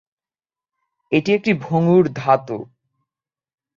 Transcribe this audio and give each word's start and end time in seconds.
এটি 1.11 1.29
একটি 1.33 1.51
ভঙ্গুর 1.61 2.05
ধাতু। 2.15 2.57